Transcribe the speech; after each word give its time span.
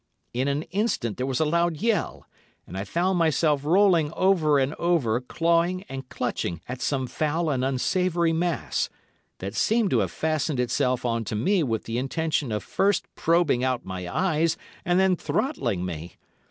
In 0.33 0.47
an 0.47 0.63
instant, 0.71 1.17
there 1.17 1.27
was 1.27 1.39
a 1.39 1.45
loud 1.45 1.77
yell, 1.77 2.25
and 2.65 2.75
I 2.75 2.83
found 2.85 3.19
myself 3.19 3.63
rolling 3.63 4.11
over 4.13 4.57
and 4.57 4.73
over 4.79 5.21
clawing 5.21 5.83
and 5.83 6.09
clutching 6.09 6.59
at 6.67 6.81
some 6.81 7.05
foul 7.05 7.51
and 7.51 7.63
unsavoury 7.63 8.33
mass, 8.33 8.89
that 9.37 9.53
seemed 9.53 9.91
to 9.91 9.99
have 9.99 10.09
fastened 10.11 10.59
itself 10.59 11.05
on 11.05 11.23
to 11.25 11.35
me 11.35 11.61
with 11.61 11.83
the 11.83 11.99
intention 11.99 12.51
of 12.51 12.63
first 12.63 13.05
probing 13.13 13.63
out 13.63 13.85
my 13.85 14.09
eyes, 14.11 14.57
and 14.83 14.99
then 14.99 15.15
throttling 15.15 15.85
me. 15.85 16.15